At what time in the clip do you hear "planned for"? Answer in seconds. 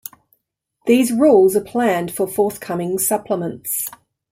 1.63-2.25